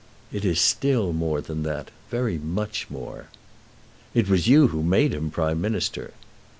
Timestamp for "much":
2.39-2.89